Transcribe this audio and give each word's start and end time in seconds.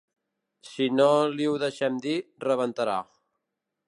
Si 0.69 0.87
no 0.93 1.09
li 1.35 1.47
ho 1.49 1.53
deixen 1.63 1.99
dir, 2.07 2.15
rebentarà. 2.47 2.97